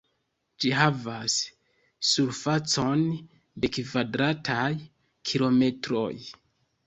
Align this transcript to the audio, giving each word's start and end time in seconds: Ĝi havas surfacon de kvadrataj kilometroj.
Ĝi 0.63 0.69
havas 0.75 1.33
surfacon 2.11 3.03
de 3.65 3.71
kvadrataj 3.77 4.67
kilometroj. 5.33 6.11